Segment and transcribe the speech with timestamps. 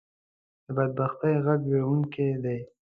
[0.65, 2.57] د بدبختۍ غږ وېرونکې دی